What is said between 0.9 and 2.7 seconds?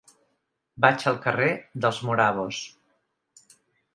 al carrer dels Morabos.